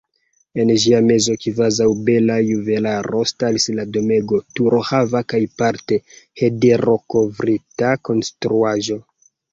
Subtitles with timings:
[0.61, 6.01] En ĝia mezo, kvazaŭ bela juvelaro, staris la domego, turohava kaj parte
[6.43, 8.99] hederokovrita konstruaĵo.